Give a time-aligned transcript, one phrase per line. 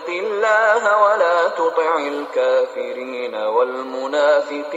[0.00, 4.68] اتق الله ولا تطع الكافرين والمنافقين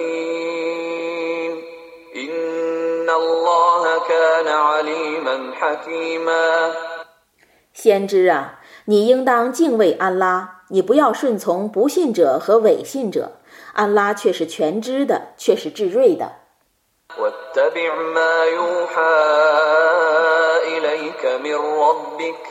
[2.15, 6.73] إن الله كان عليما حكيما
[7.73, 13.31] 先知啊，你应当敬畏安拉，你不要顺从不信者和伪信者。
[13.73, 16.33] 安拉却是全知的，却是至睿的。
[17.17, 19.17] واتبع ما يوحى
[20.67, 22.43] إليك من ربك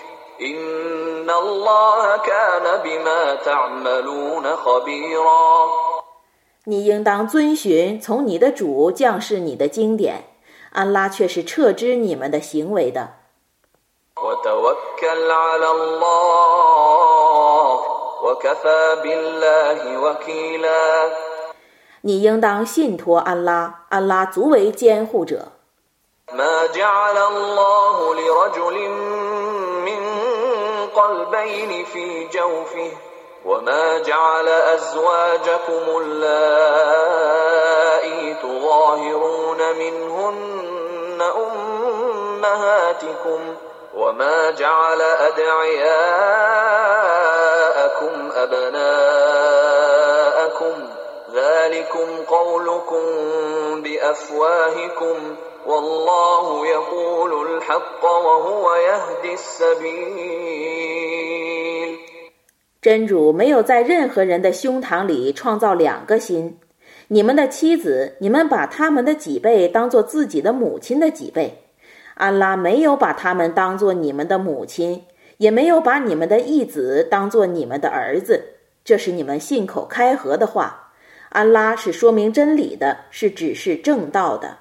[6.65, 10.23] 你应当遵循从你的主降世你的经典，
[10.71, 13.15] 安拉却是撤之你们的行为的。
[22.01, 25.53] 你应当信托安拉，安拉足为监护者。
[30.97, 32.91] ما جعل الله لرجل من قلبين في جوفه
[33.45, 37.53] وما جعل أزواجكم اللائي
[38.33, 41.21] تظاهرون منهن
[42.41, 43.55] أمهاتكم
[43.93, 45.93] وما جعل أدعياءكم
[48.35, 49.22] أبناءكم
[51.62, 53.02] ذلكم قولكم
[53.82, 55.16] بأفواهكم
[55.66, 60.68] والله يقول الحق وهو يهدي السبيل
[62.80, 66.58] 真主没有在任何人的胸膛里创造两个心。
[67.08, 71.62] 你们的妻子，你们把他们的脊背当做自己的母亲的脊背。
[72.14, 75.04] 安拉没有把他们当做你们的母亲，
[75.36, 78.42] 也没有把你们的义子当做你们的儿子。
[78.84, 80.81] 这是你们信口开河的话。
[81.33, 84.57] 安拉是说明真理的，是指示正道的。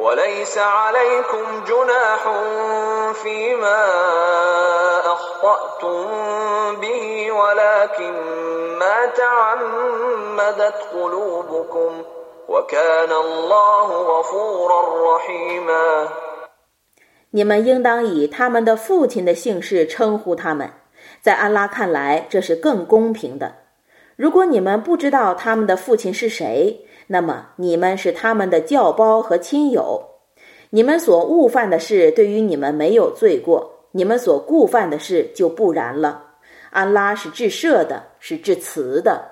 [0.00, 2.22] هو أقسط عند الله فإن لم تعلموا آباءهم فإخوانكم في الدين ومواليكم وليس عليكم جناح
[3.22, 3.82] فيما
[5.06, 6.06] أخطأتم
[6.80, 8.12] به ولكن
[8.78, 11.90] ما تعمدت قلوبكم
[12.48, 14.80] وكان الله غفورا
[15.16, 16.08] رحيما
[17.30, 20.72] 你们应当以他们的父亲的姓氏称呼他们，
[21.20, 23.59] 在安拉看来，这是更公平的。
[24.15, 30.03] 如果你们不知道他们的父亲是谁，那么你们是他们的教胞和亲友。
[30.69, 33.79] 你们所误犯的事，对于你们没有罪过。
[33.93, 36.23] 你们所故犯的事就不然了，
[36.69, 39.31] 安拉是至赦的，是至慈的。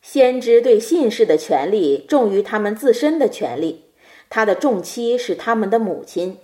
[0.00, 3.84] 先知对信士的权利重于他们自身的权利。
[4.30, 6.38] 他的重妻是他们的母亲，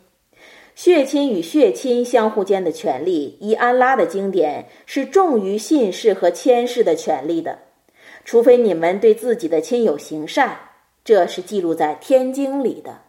[0.75, 7.59] 血亲与血亲相互间的权利，依安拉的经典是重于信士和签士的权利的，
[8.25, 10.59] 除非你们对自己的亲友行善，
[11.05, 13.03] 这是记录在天经里的。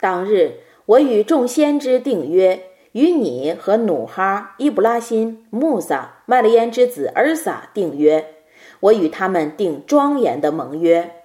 [0.00, 8.34] 当日，我与众先知定约，与你和努哈、伊布拉辛、穆萨、麦利焉之子尔撒定约，
[8.80, 11.23] 我与他们定庄严的盟约。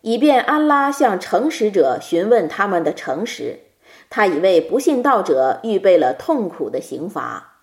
[0.00, 3.58] 以便安拉向诚实者询问他们的诚实，
[4.08, 7.53] 他已为不信道者预备了痛苦的刑罚。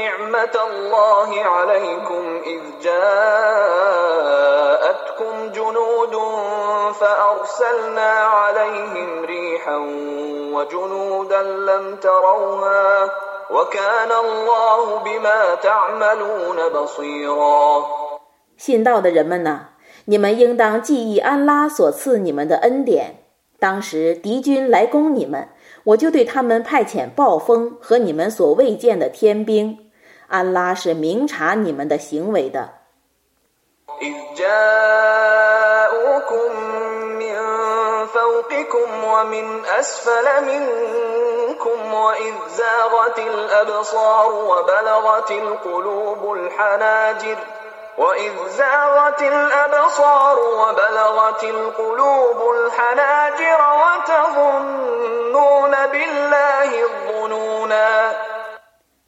[0.00, 4.30] نعمة الله عليكم إذ جاءتكم
[5.20, 6.14] لكم جنود
[7.00, 9.76] فأرسلنا عليهم ريحا
[10.54, 13.10] وجنودا لم تروها
[13.50, 17.84] وكان الله بما تعملون بصيرا
[18.56, 19.68] 信道的人们呐，
[20.06, 23.16] 你们应当记忆安拉所赐你们的恩典。
[23.65, 25.49] 当时敌军来攻你们，
[25.85, 29.89] 我就对他们派遣暴风和你们所未见的天兵。
[30.27, 32.69] 安拉是明察你们的行为的。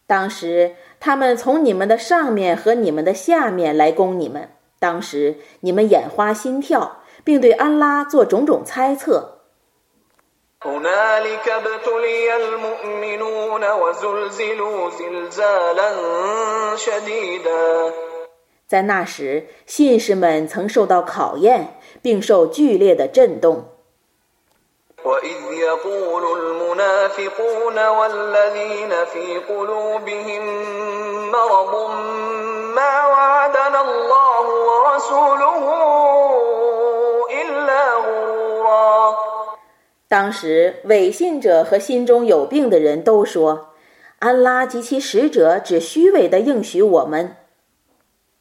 [0.07, 0.75] 当时。
[0.99, 4.49] 他们从你们的上面和你们的下面来攻你们，
[4.79, 9.37] 当时你们眼花心跳，并对安拉做种种猜测。
[18.66, 23.68] 在那时，信士们曾受到考验，并受剧烈的震动。
[25.04, 30.42] وإذ يقول المنافقون والذين في قلوبهم
[31.32, 31.74] مرض
[32.74, 35.64] ما وعدنا الله ورسوله
[37.28, 39.16] إلا غرورا
[40.08, 47.36] 当时，伪信者和心中有病的人都说：“安拉及其使者只虚伪地应许我们。”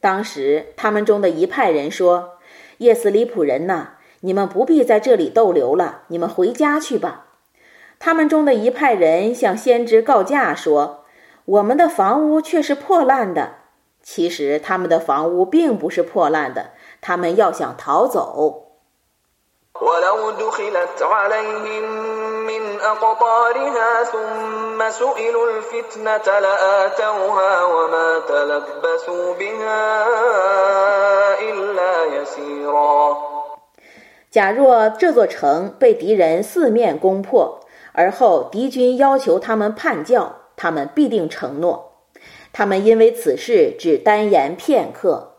[0.00, 2.38] 当时，他们中的一派人说
[2.78, 7.26] ：“叶斯里普人呐，你们不必在这里逗留了，你们回家去吧。”
[8.00, 11.04] 他们中的一派人向先知告假说
[11.44, 13.56] ：“我们的房屋却是破烂的。”
[14.02, 16.70] 其实他们的房屋并不是破烂的，
[17.02, 18.69] 他们要想逃走。
[34.30, 37.60] 假若这座城被敌人四面攻破，
[37.92, 41.92] 而后敌军要求他们叛教，他们必定承诺。
[42.52, 45.29] 他们因为此事只单言片刻。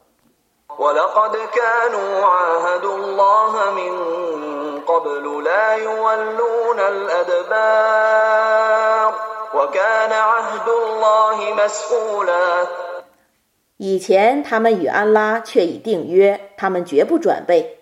[13.78, 17.78] 以前他们与安拉却已订约，他们绝不转背。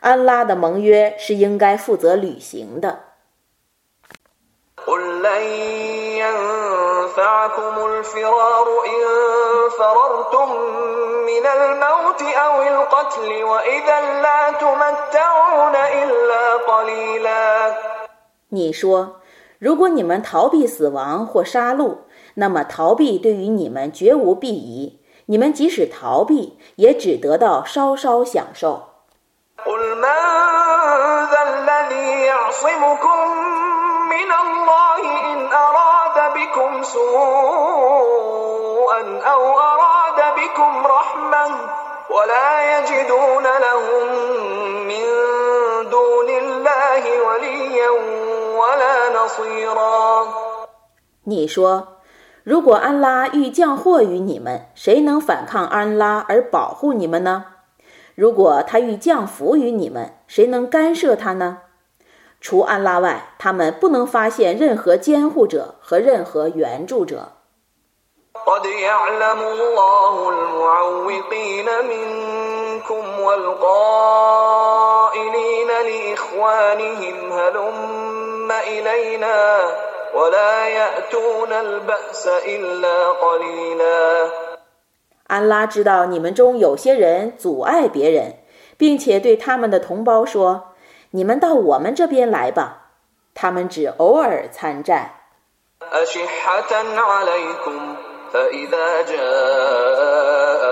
[0.00, 3.00] 安拉的盟约是应该负责履行的。
[18.50, 19.20] 你说，
[19.58, 21.96] 如果你们逃避死亡或杀戮，
[22.34, 25.00] 那么逃避对于你们绝无裨益。
[25.26, 28.90] 你们即使逃避，也只得到稍稍享受。
[51.24, 51.98] 你说，
[52.42, 57.44] 如果安拉欲降祸于你们，谁能反抗安拉而保护你们呢？
[58.14, 61.58] 如果他欲降福于你们，谁能干涉他呢？
[62.40, 67.32] 除安拉外，他们不能发现任何监护者和任何援助者。
[85.26, 88.36] 安拉知道你们中有些人阻碍别人，
[88.78, 90.67] 并且对他们的同胞说。
[91.11, 92.91] 你们到我们这边来吧，
[93.33, 95.11] 他们只偶尔参战。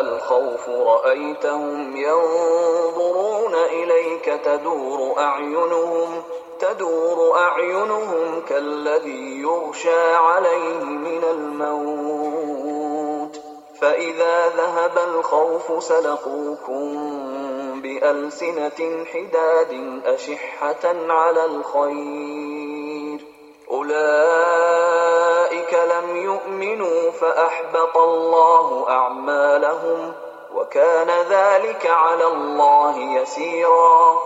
[0.01, 6.23] الخوف رأيتهم ينظرون إليك تدور أعينهم
[6.59, 12.94] تدور أعينهم كالذي يغشى عليه من الموت
[13.81, 16.85] فإذا ذهب الخوف سلقوكم
[17.81, 23.19] بألسنة حداد أشحة على الخير
[23.71, 30.13] أولئك لم يؤمنوا فأحبط الله أعمالهم
[30.55, 34.17] وكان ذلك على الله يسيرا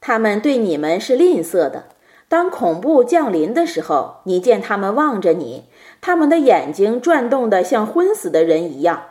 [0.00, 1.88] 他们对你们是吝啬的。
[2.28, 5.64] 当恐怖降临的时候，你见他们望着你，
[6.00, 9.10] 他们的眼睛转动得像昏死的人一样；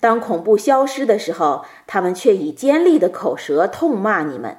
[0.00, 4.58] 当恐怖消失的时候，他们却以尖利的口舌痛骂你们。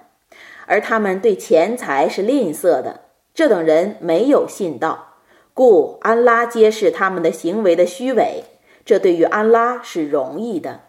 [0.67, 3.01] 而他们对钱财是吝啬的。
[3.34, 5.15] 这等人没有信道，
[5.53, 8.43] 故安拉揭示他们的行为的虚伪。
[8.86, 10.81] 这对于安拉是容易的。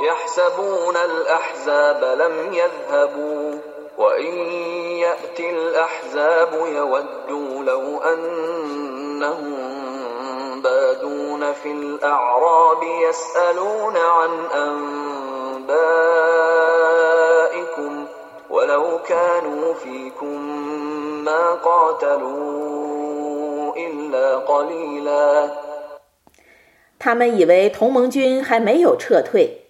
[0.00, 3.58] يحسبون الأحزاب لم يذهبوا
[3.98, 4.34] وإن
[5.04, 7.98] يأتي الأحزاب يودوا لو
[9.16, 14.30] أنهم بادون في الأعراب يسألون عن
[15.64, 15.92] أنبائكم
[18.50, 20.38] ولو كانوا فيكم
[21.24, 22.52] ما قاتلوا
[23.76, 25.50] إلا قليلا
[26.98, 29.64] 他们以为同盟军还没有撤退。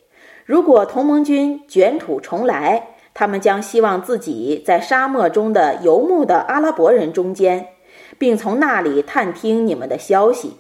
[0.44, 7.68] 如果同盟军卷土重来，他们将希望自己在沙漠中的游牧的阿拉伯人中间，
[8.17, 10.59] 并从那里探听你们的消息。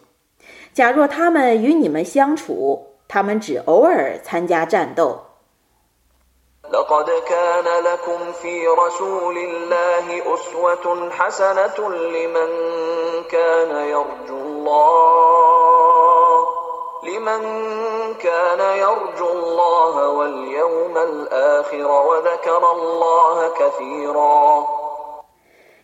[0.73, 5.23] 假若他们与你们相处，他们只偶尔参加战斗。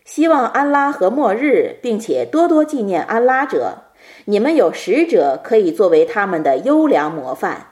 [0.05, 3.83] 希望安拉和末日，并且多多纪念安拉者，
[4.25, 7.67] 你们有使者可以作为他们的优良模范。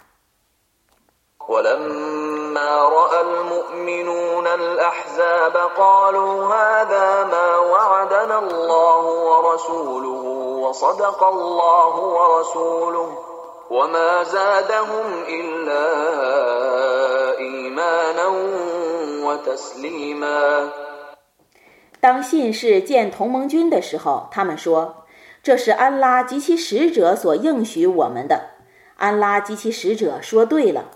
[22.02, 25.06] 当信士见同盟军的时候，他们说
[25.44, 28.50] ：“这是安拉及其使者所应许我们的。”
[28.98, 30.90] 安拉及其使者说对了，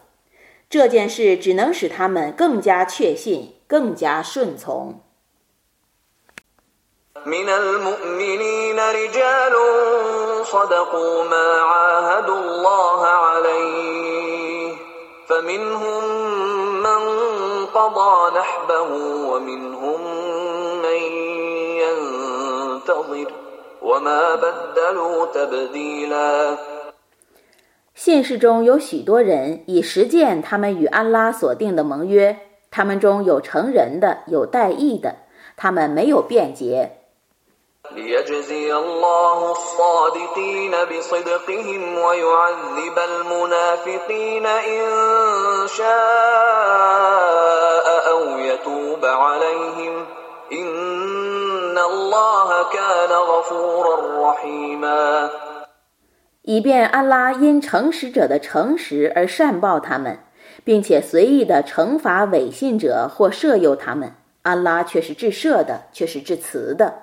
[0.68, 5.00] 这件事只能使他们更加确信，更加顺从。
[27.94, 32.38] 信士中有许多人已实践他们与安拉所定的盟约，
[32.70, 35.15] 他们中有成人的，有代役的，
[35.56, 36.98] 他们没有变节。
[56.44, 60.20] 以便安拉因诚实者的诚实而善报他们，
[60.64, 64.16] 并且随意的惩罚违信者或赦宥他们。
[64.44, 67.02] 安拉却是至赦的，却是至慈的。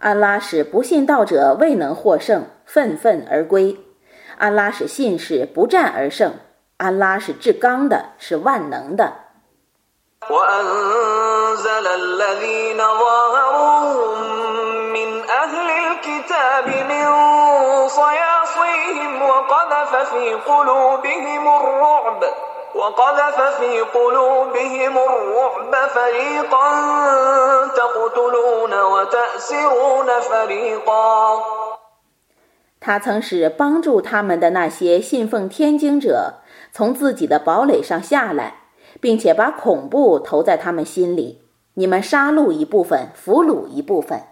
[0.00, 3.76] 安拉使不信道者未能获胜，愤愤而归；
[4.38, 6.34] 安拉使信士不战而胜。
[6.78, 9.12] 安拉是至刚的，是万能的。
[32.80, 36.34] 他曾使帮助他们的那些信奉天经者
[36.72, 38.54] 从自己的堡垒上下来，
[39.00, 41.42] 并且把恐怖投在他们心里。
[41.74, 44.22] 你们杀戮一部分，俘虏一部分。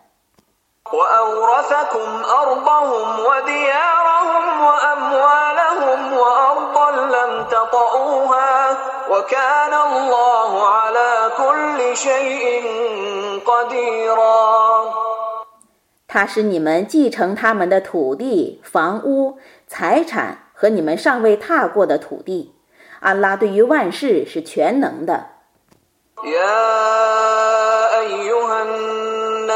[16.06, 22.54] 他使你们继承他们的土地、房屋、财产和你们尚未踏过的土地。
[23.00, 25.30] 安拉对于万事是全能的。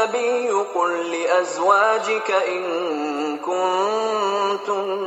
[0.00, 2.62] النبي قل لأزواجك إن
[3.38, 5.06] كنتن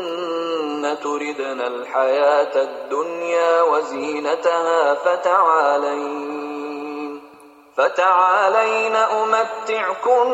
[1.03, 6.39] تردن الحياة الدنيا وزينتها فتعالين
[7.77, 10.31] فتعالين أمتعكن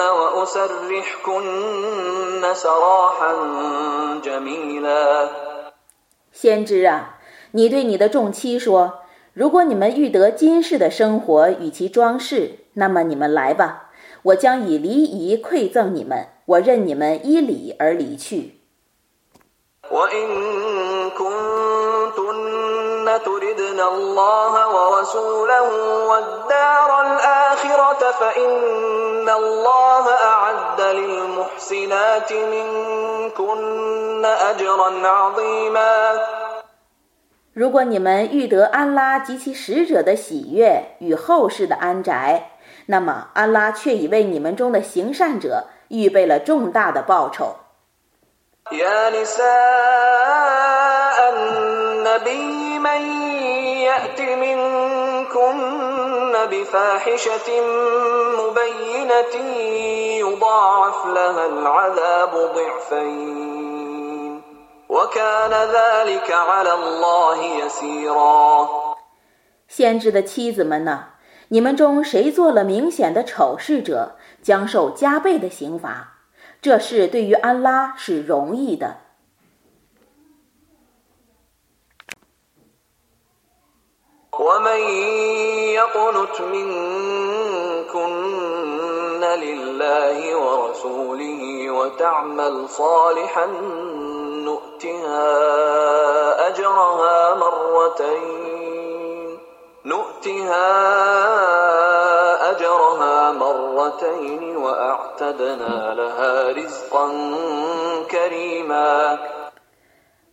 [0.00, 1.44] وأسرحكن
[2.54, 3.34] سراحا
[4.24, 5.28] جميلا
[6.32, 7.18] 先知啊，
[7.52, 9.01] 你对你的众妻说。
[9.33, 13.89] 如果你们欲得今世的生活与其装饰，那么你们来吧，
[14.21, 18.59] 我将以礼仪馈赠你们，我任你们依礼而离去。
[37.53, 42.49] 如果你们欲得安拉及其使者的喜悦与后世的安宅，
[42.87, 47.57] 那么安拉却已为你们中的行善者预备了重大的报酬。
[69.67, 71.05] 先知的妻子们呐，
[71.47, 76.19] 你们中谁做了明显的丑事者，将受加倍的刑罚。
[76.61, 78.97] 这事对于安拉是容易的。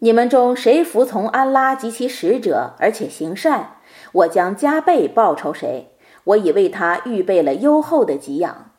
[0.03, 3.77] 你们中谁服从安拉及其使者，而且行善，
[4.13, 5.95] 我将加倍报酬谁。
[6.25, 8.71] 我已为他预备了优厚的给养。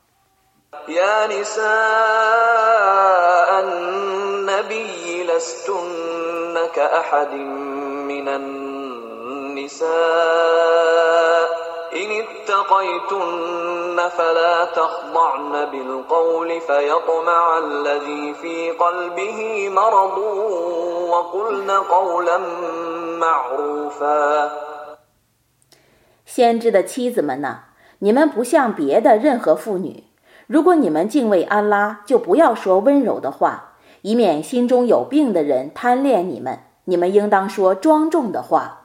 [26.26, 27.60] 先知的妻子们呐，
[28.00, 30.06] 你们不像别的任何妇女。
[30.48, 33.71] 如果你们敬畏安拉，就不要说温柔的话，
[34.02, 36.60] 以免心中有病的人贪恋你们。
[36.86, 38.80] 你们应当说庄重的话。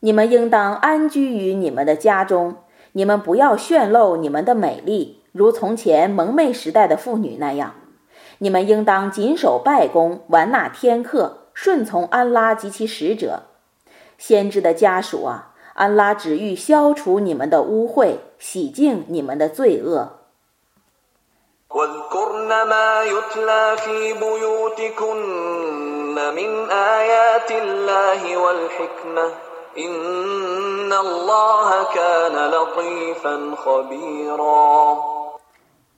[0.00, 2.56] 你们应当安居于你们的家中，
[2.92, 7.74] 你们不要炫露你们的美丽，如从前蒙昧时代的妇女那样。
[8.38, 13.44] 你们应当谨守拜功，完纳天课，顺从安拉及其使者。
[14.18, 20.20] 先知的家属啊，安拉只欲消除你们的污秽，洗净你们的罪恶。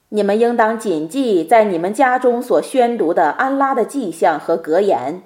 [0.09, 5.21] 你们应当谨记在你们家中所宣读的安拉的迹象和格言。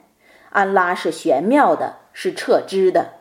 [0.49, 3.20] 安拉是玄妙的，是彻知的。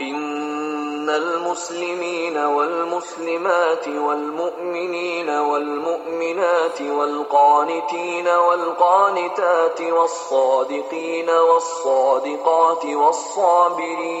[0.00, 14.20] إن المسلمين والمسلمات والمؤمنين والمؤمنات والقانتين والقانتات والصادقين والصادقات والصابرين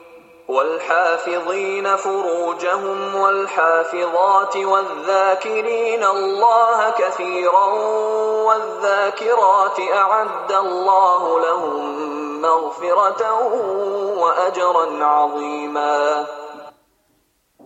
[0.48, 7.66] والحافظين فروجهم والحافظات والذاكرين الله كثيرا
[8.46, 11.76] والذاكرات أعد الله لهم
[12.42, 13.22] مغفرة
[14.22, 16.26] وأجرا عظيما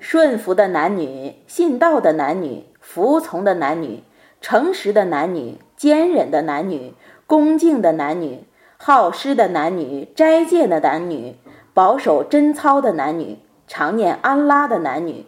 [0.00, 4.03] 顺服的男女，信道的男女，服从的男女，
[4.40, 6.94] 诚实的男女，坚忍的男女，
[7.26, 8.44] 恭敬的男女，
[8.79, 11.37] 好施的男女，斋戒的男女。
[11.75, 15.25] 保守贞操的男女，常念安拉的男女，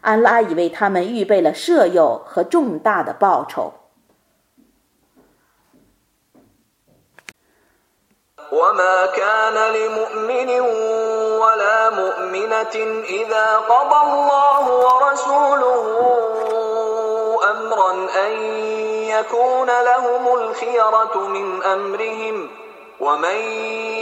[0.00, 3.72] 安拉已为他们预备了赦宥和重大的报酬。
[23.01, 23.37] ومن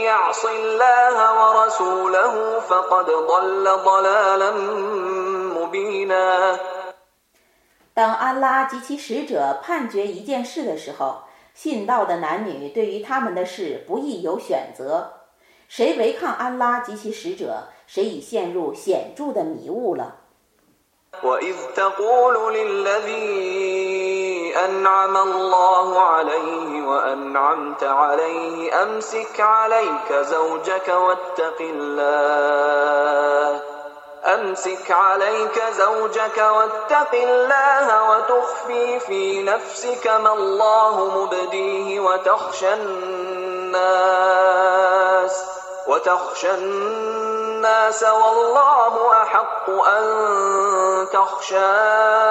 [0.04, 4.52] يعص الله ورسوله فقد ضل ضلالا
[5.56, 6.60] مبينا
[7.94, 15.12] 当安拉及其使者判决一件事的时候，信道的男女对于他们的事不易有选择。
[15.68, 20.16] 谁违抗安拉及其使者，谁已陷入显着的迷雾了。
[24.57, 28.83] أنعم الله عليه وأنعمت عليه.
[28.83, 33.61] أمسك عليك زوجك واتق الله.
[34.25, 43.81] أمسك عليك زوجك واتق الله وتخفي في نفسك ما الله مبديه وتخشى الناس
[45.87, 52.31] وتخشى الناس والله أحق أن تخشاه.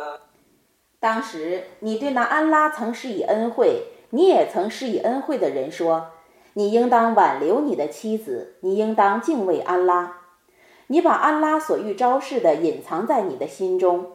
[1.01, 6.11] 当时，你对那安拉曾施以恩惠，你也曾施以恩惠的人说
[6.53, 10.17] ：“你应当挽留你的妻子，你应当敬畏安拉。
[10.85, 14.11] 你把安拉所欲昭示的隐藏在你的心中。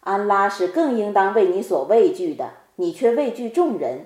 [0.00, 4.04] 安拉是更应当为你所畏惧的，你却畏惧众人。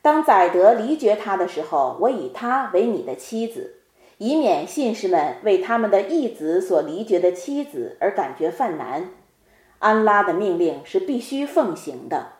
[0.00, 3.80] 当宰得离绝他的时候，我以他为你的妻子。”
[4.18, 9.08] 以免信士们为他们的义子所离绝的妻子而感觉犯难，
[9.84, 12.32] 安拉的命令是必须奉行的。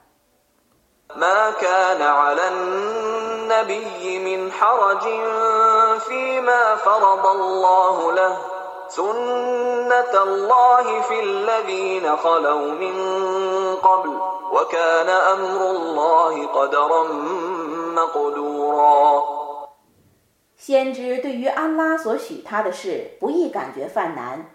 [20.56, 24.53] 先知对于安拉所许他的事不易感觉犯难，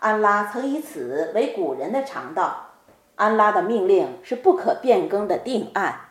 [0.00, 2.70] 安拉曾以此为古人的常道，
[3.16, 6.02] 安拉的命令是不可变更的定案。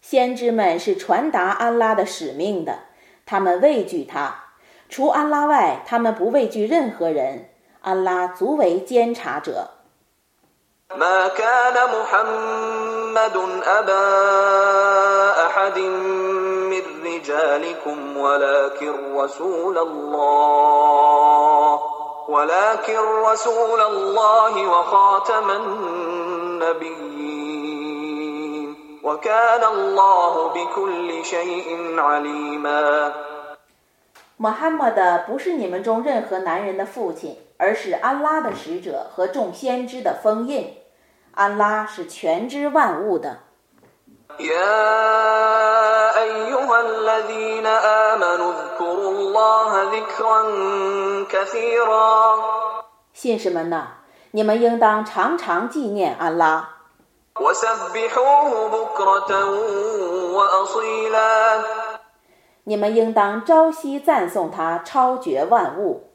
[0.00, 2.78] 先知们是传达安拉的使命的，
[3.26, 4.45] 他们畏惧他，
[4.88, 7.50] 除安拉外，他们不畏惧任何人。
[7.82, 9.70] 安拉足为监察者。
[34.38, 40.76] 穆罕默德不是你们中任何男人的父亲，而是安拉的使者和众先知的封印。
[41.32, 43.38] 安拉是全知万物的。
[53.14, 53.86] 信士们呐，
[54.32, 56.68] 你们应当常常纪念安拉。
[62.68, 66.10] 你们应当朝夕赞颂他，超绝万物。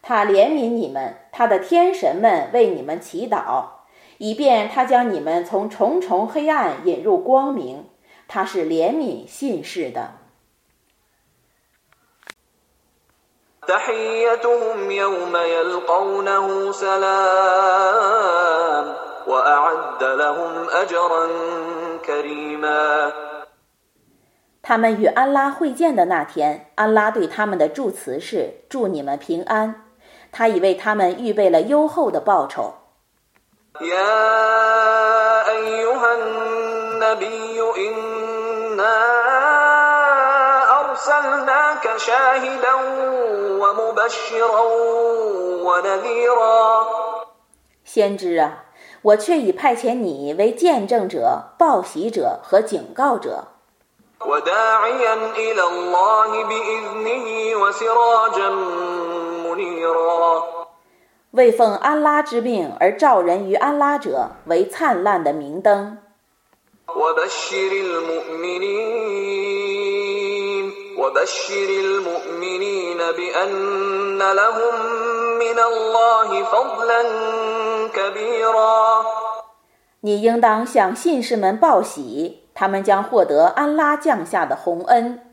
[0.00, 3.64] 他怜悯你们，他的天神们为你们祈祷，
[4.18, 7.86] 以便他将你们从重重黑暗引入光明。
[8.28, 10.12] 他是怜悯信士的。
[24.62, 29.86] 他们与安拉会见的那天，安拉对他们的祝词是：“祝你们平安。”
[30.30, 32.74] 他已为他们预备了优厚的报酬。
[47.84, 48.64] 先知啊，
[49.02, 53.44] 我却已派遣你为见证者、报喜者和警告者。
[61.32, 65.98] 为奉安拉之命而召人于安拉者，为灿烂的明灯。
[80.00, 85.27] 你应当向信士们报喜，他们将获得安拉降下的宏恩。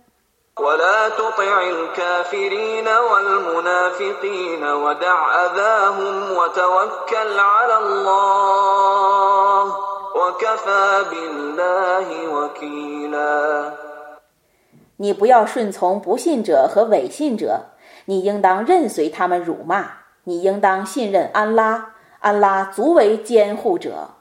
[14.95, 17.65] 你不要顺从不信者和伪信者，
[18.05, 19.85] 你应当任随他们辱骂。
[20.23, 24.11] 你应当信任安拉，安拉足为监护者。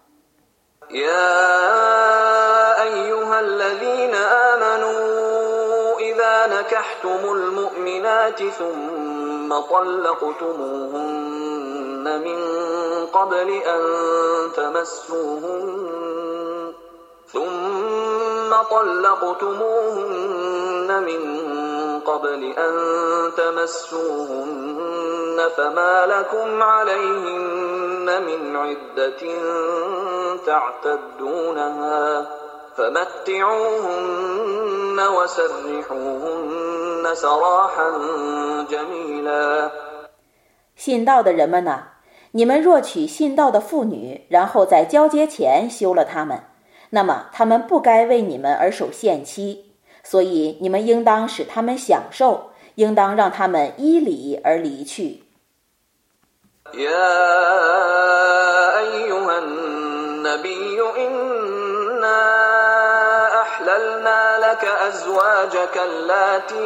[6.46, 11.24] نكحتم المؤمنات ثم طلقتموهن
[12.24, 12.38] من
[13.06, 13.82] قبل أن
[14.56, 16.72] تمسوهن.
[17.32, 20.22] ثم طلقتموهن
[21.02, 21.20] من
[22.00, 22.74] قبل أن
[23.36, 29.22] تمسوهن فما لكم عليهن من عدة
[30.46, 32.26] تعتدونها.
[40.74, 41.84] 信道的人们呐，
[42.32, 46.42] 你们若娶信道的妇女，然后在交接前休了她们，
[46.90, 55.22] 那么她们不该为你们而守限期，所以你们应当使她们享受，应当让她们依礼而离去。
[63.68, 66.64] أحللنا لك أزواجك اللاتي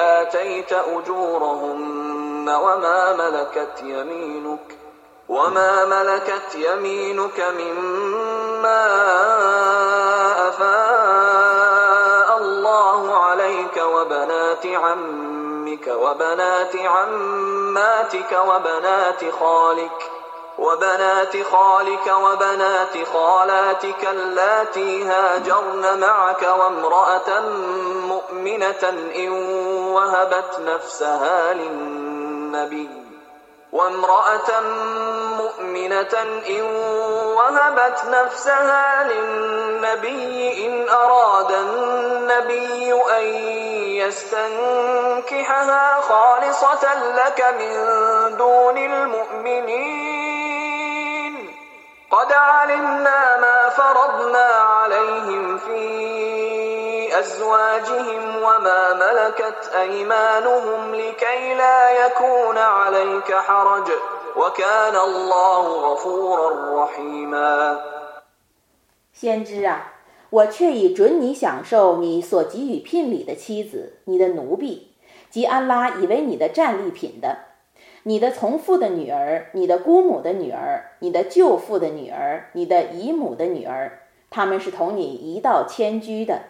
[0.00, 4.78] آتيت أجورهن وما ملكت يمينك
[5.28, 8.86] وما ملكت يمينك مما
[10.48, 20.09] أفاء الله عليك وبنات عمك وبنات عماتك وبنات خالك
[20.60, 27.40] وبنات خالك وبنات خالاتك اللاتي هاجرن معك وامرأة
[28.08, 29.32] مؤمنة إن
[29.94, 32.88] وهبت نفسها للنبي
[33.72, 34.60] وامرأة
[35.38, 36.62] مؤمنة إن
[37.36, 43.24] وهبت نفسها للنبي إن أراد النبي أن
[44.02, 47.74] يستنكحها خالصة لك من
[48.36, 50.09] دون المؤمنين
[69.12, 69.92] 先知啊，
[70.30, 74.96] 我却已准你享受你所给予聘礼的妻子，你的奴婢，
[75.30, 77.49] 及安拉以为你的战利品的，
[78.04, 86.40] 你的从父的女儿，你的姑母的女儿，你的舅父的女儿，你的姨母的女儿，他们是同你一道迁居的。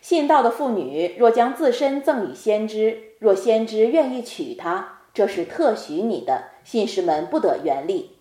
[0.00, 8.12] 信道的妇女若将自身赠与先知，若先知愿意娶她，这是特许你的，信士们不得原力。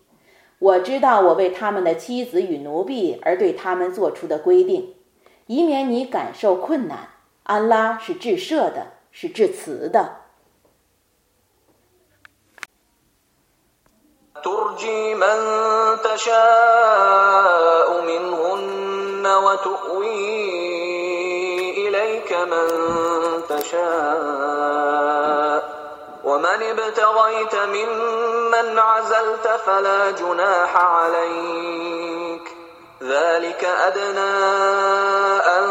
[0.57, 4.95] 我知道我为他们的妻子与奴婢而对他们做出的规定，
[5.45, 7.09] 以免你感受困难。
[7.43, 10.24] 安拉是至赦的，是至慈的。
[26.23, 32.55] ومن ابتغيت ممن عزلت فلا جناح عليك.
[33.03, 34.35] ذلك أدنى
[35.57, 35.65] أن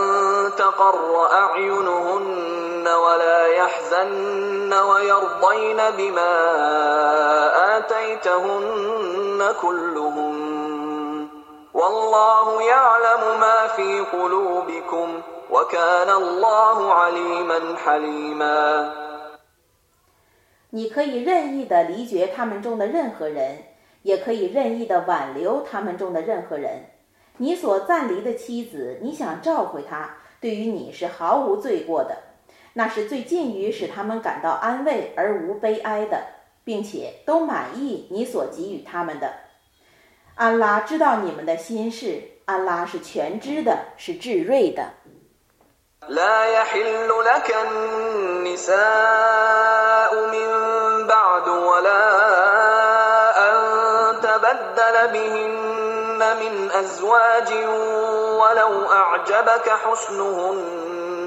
[0.59, 6.34] تقر أعينهن ولا يحزن ويرضين بما
[7.78, 10.36] آتيتهن كلهم
[11.74, 18.94] والله يعلم ما في قلوبكم وكان الله عليما حليما
[20.72, 23.58] 你可以任意的离绝他们中的任何人，
[24.04, 26.86] 也可以任意的挽留他们中的任何人。
[27.38, 30.10] 你所暂离的妻子，你想召回她，
[30.40, 32.16] 对于你是毫无罪过的，
[32.74, 36.24] 那是最近于使他们感到安慰而无悲哀的，
[36.64, 39.34] 并且都满意你所给予他们的。
[40.36, 44.94] 安拉知道你们的心事，安拉是全知的，是智锐的。
[46.08, 48.80] لا يحل لك النساء
[50.32, 50.48] من
[51.08, 52.04] بعد ولا
[53.38, 53.56] أن
[54.22, 57.54] تبدل بهن من أزواج
[58.40, 60.58] ولو أعجبك حسنهن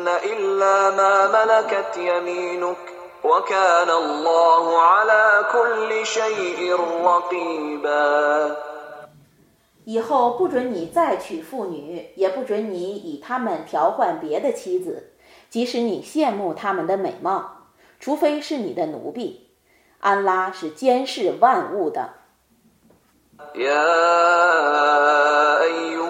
[0.09, 2.77] إلا ما ملكت يمينك
[3.25, 8.57] وكان الله على كل شيء رقيباً
[9.85, 15.11] 以后不准你再娶妇女，也不准你以她们调换别的妻子，
[15.51, 17.67] 即使你羡慕她们的美貌，
[17.99, 19.49] 除非是你的奴婢。
[19.99, 22.15] 安拉是监视万物的。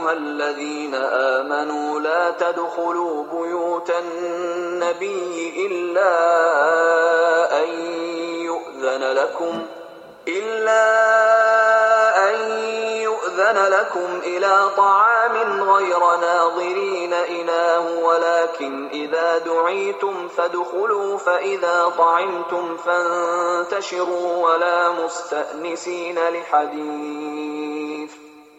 [0.08, 6.13] أيها الذين آمنوا لا تدخلوا بيوت النبي إلا
[7.63, 7.70] أن
[8.46, 9.65] يؤذن لكم
[10.28, 10.84] إلا
[12.30, 12.52] أن
[13.02, 24.89] يؤذن لكم إلى طعام غير ناظرين إناه ولكن إذا دعيتم فادخلوا فإذا طعمتم فانتشروا ولا
[24.89, 28.27] مستأنسين لحديث.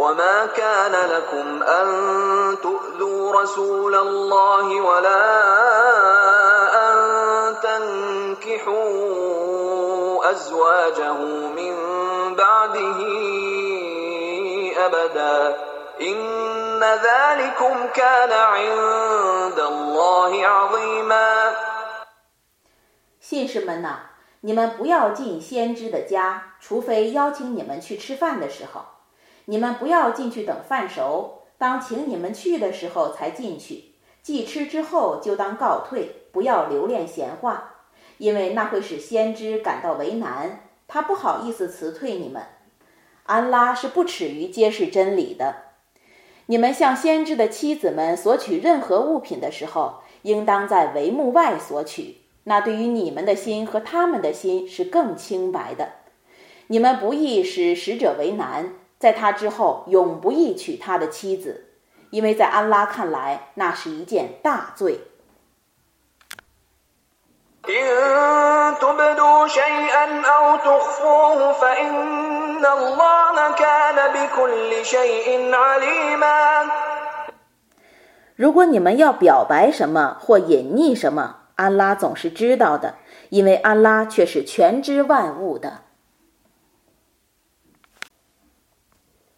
[0.00, 1.86] وما كان لكم أن
[2.62, 5.24] تؤذوا رسول الله ولا
[6.84, 6.96] أن
[7.62, 8.86] تنكحوا
[10.30, 11.18] أزواجه
[11.56, 11.74] من
[12.34, 13.00] بعده
[14.86, 15.56] أبدا
[16.00, 21.54] إن ذلكم كان عند الله عظيما
[23.18, 23.96] 信士们呐，
[24.42, 28.82] 你们不要进先知的家，除非邀请你们去吃饭的时候。
[29.45, 33.85] 你们不要进去等饭熟，当请你们去的时候才进去。
[34.21, 37.87] 既吃之后，就当告退，不要留恋闲话，
[38.19, 40.67] 因为那会使先知感到为难。
[40.87, 42.43] 他不好意思辞退你们，
[43.23, 45.55] 安拉是不耻于揭示真理的。
[46.47, 55.93] 你们向先知的妻子们索取任何物品的时候，应当在帷幕外索取，那对于你们的心和他们的心是更清白的。
[56.67, 61.65] 你们不易使使者为难，在他之后永不易娶他的妻子，
[62.11, 64.99] 因为在安拉看来，那是一件大罪。
[78.35, 82.97] 如果你们要表白什么或隐匿什么，安拉总是知道的，
[83.29, 85.85] 因为安拉却是全知万物的。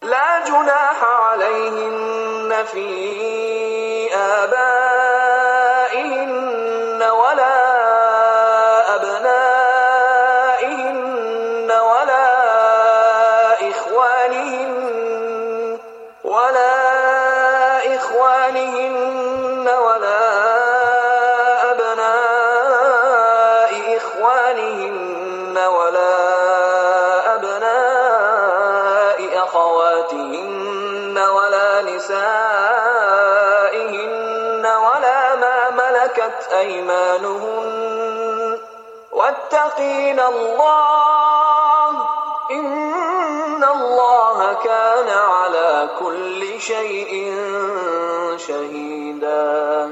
[0.04, 4.83] لا جناح عليهن في آبائهن
[39.83, 41.91] واتقين الله
[42.51, 47.13] إن الله كان على كل شيء
[48.39, 49.91] شهيدا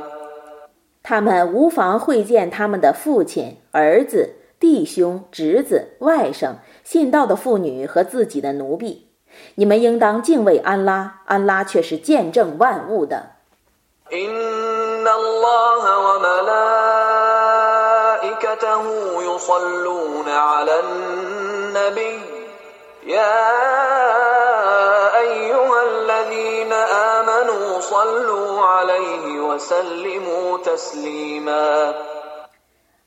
[1.02, 6.54] 他们无妨会见他们的父亲、儿子、弟兄、侄子、外甥、
[6.84, 9.08] 信道的妇女和自己的奴婢。
[9.56, 13.30] 你们应当敬畏安拉，安拉却是见证万物的。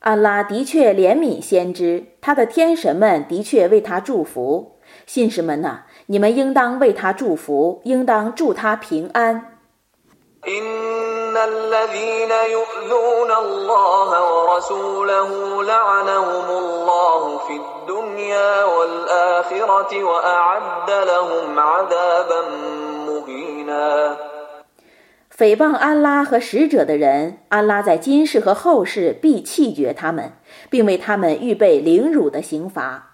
[0.01, 4.73] 安拉的确怜悯先知，他的天神们的确为他祝福。
[5.07, 9.54] 信士们呐，你们应当为他祝福，应当祝他平安。
[25.37, 30.35] 诽谤安拉和使者的人，安拉在今世和后世必弃绝他们，
[30.71, 33.14] 并为他们预备凌辱的刑罚。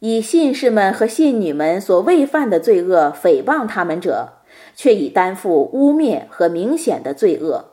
[0.00, 4.28] 以信士们和信女们所未犯的罪恶诽谤他们者，
[4.74, 7.64] 却已担负污蔑和明显的罪恶。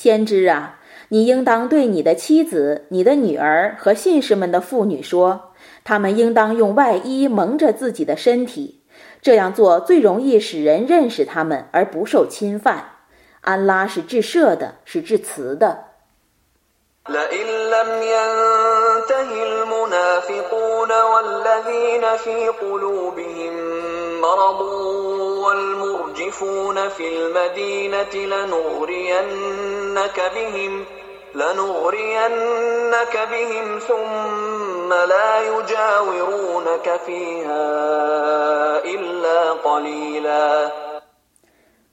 [0.00, 0.78] 先知啊，
[1.09, 5.53] 你应当对你的妻子、你的女儿和信士们的妇女说，
[5.83, 8.81] 他们应当用外衣蒙着自己的身体，
[9.21, 12.85] 这样做最容易使人认识他们而不受侵犯。
[13.41, 15.85] 安拉是至赦的，是至慈的。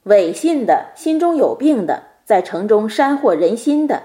[0.05, 4.03] 伪信的，心中有病的，在城中煽惑人心的。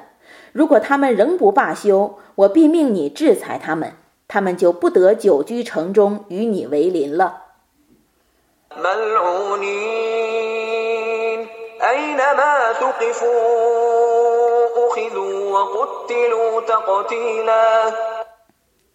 [0.51, 3.93] 如果他们仍不罢休，我必命你制裁他们，
[4.27, 7.46] 他们就不得久居城中，与你为邻了。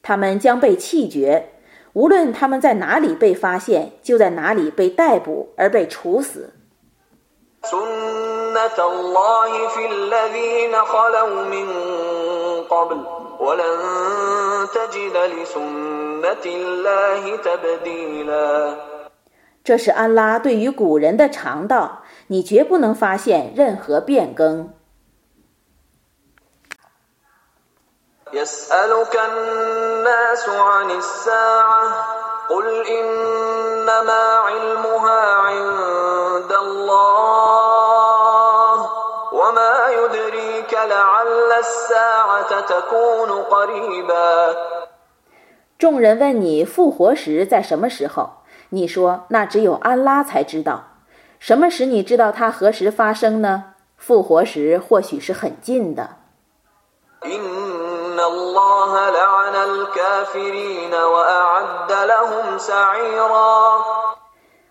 [0.03, 1.51] 他们将被弃绝，
[1.93, 6.53] 无论他们在哪里被发现，就在哪里被逮捕而被处死。
[19.65, 24.75] 这是安拉对于古人的常道，你绝不能发现任何变更。
[45.79, 48.42] 众人问你复活时在什么时候？
[48.75, 50.85] 你说那只有安拉才知道。
[51.39, 53.75] 什么使你知道它何时发生呢？
[53.97, 56.17] 复活时或许是很近的。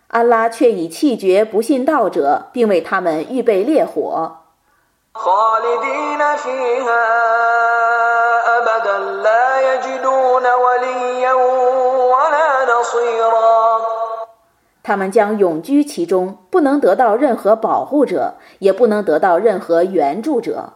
[0.08, 4.38] 安拉却已弃绝不信道者，并为他们预备烈火。
[14.84, 20.73] 他们将永居其中不能得到任何保护者也不能得到任何援助者。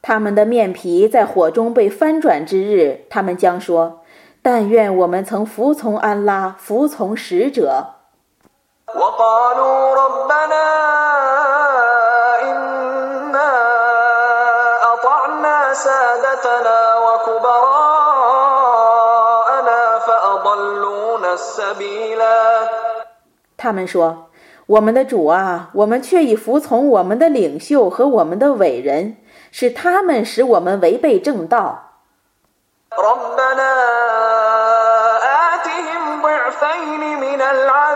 [0.00, 4.00] 他们的面皮在火中被翻转之日他们将说
[4.40, 7.97] 但愿我们曾服从安拉服从使者。
[8.95, 10.65] وقالوا ربنا
[12.41, 13.51] إنا
[14.93, 18.19] أطعنا سادتنا وكبراءنا
[19.99, 22.69] فأضلونا السبيلا
[23.57, 29.17] 他们说：“我们的主啊，我们却已服从我们的领袖和我们的伟人，
[29.51, 31.89] 是他们使我们违背正道。”
[32.93, 33.71] ربنا
[35.49, 37.86] آتهم ضعفين من العذاب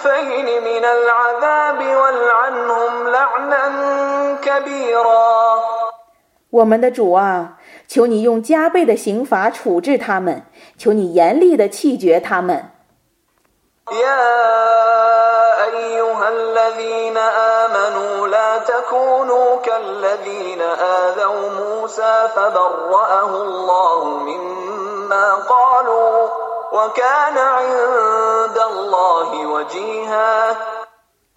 [0.04, 3.64] ضعفين من العذاب والعنهم لعنا
[4.42, 5.60] كبيرا
[6.50, 10.46] 我们的主啊，求你用加倍的刑罚处置他们，
[10.78, 12.70] 求你严厉地弃绝他们。
[13.92, 14.26] يا
[15.64, 17.16] أيها الذين
[17.62, 26.28] آمنوا لا تكونوا كالذين آذوا موسى فبرأه الله مما قالوا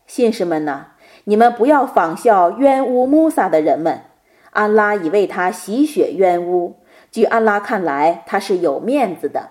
[0.06, 0.86] 信士们呢，
[1.24, 4.04] 你们不要仿效冤污穆萨的人们，
[4.52, 6.76] 安拉已为他洗雪冤污。
[7.10, 9.50] 据安拉看来，他是有面子的。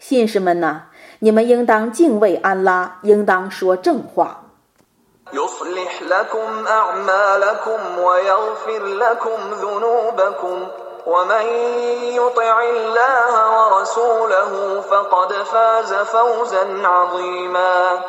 [0.00, 0.86] 信士们呐，
[1.20, 4.46] 你们应当敬畏安拉，应当说正话。
[5.33, 10.67] يصلح لكم أعمالكم ويغفر لكم ذنوبكم
[11.05, 11.45] ومن
[12.13, 17.99] يطع الله ورسوله فقد فاز فوزا عظيما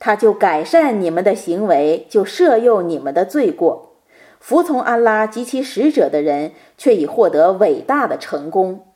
[0.00, 3.92] 他就改善你们的行为，就赦宥你们的罪过。
[4.38, 8.86] 服从安拉及其使者的人，却已获得伟大的成功。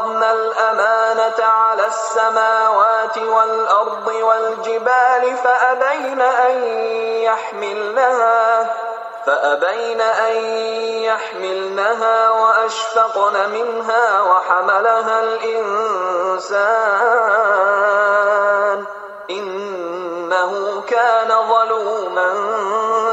[0.00, 6.62] وعرضنا الأمانة على السماوات والأرض والجبال فأبين أن
[7.22, 8.70] يحملنها
[9.26, 10.36] فأبين أن
[11.04, 16.54] يحملنها وأشفقن منها وحملها الإنسان
[19.30, 22.28] إنه كان ظلوما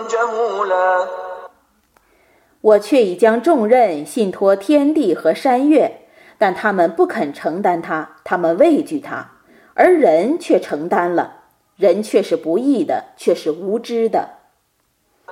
[0.09, 1.07] جهولا
[2.61, 6.06] 我却已将重任信托天地和山岳。
[6.38, 9.30] 但他们不肯承担它，他们畏惧它，
[9.74, 11.36] 而人却承担了。
[11.76, 14.28] 人却是不义的，却是无知的。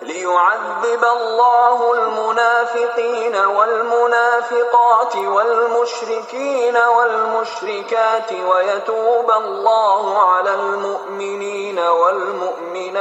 [0.03, 13.01] ليعذب الله المنافقين والمنافقات والمشركين والمشركات ويتوب الله على المؤمنين والمؤمنات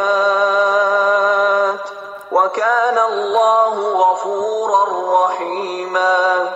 [2.31, 4.83] وكان الله غفورا
[5.23, 6.49] رحيما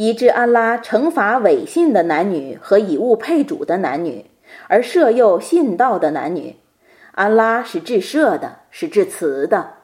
[0.00, 4.26] 以致安拉惩罚违信的男女和以物配主的男女，
[4.68, 6.54] 而赦宥信道的男女。
[7.16, 9.77] 安拉是至赦的，是至慈的。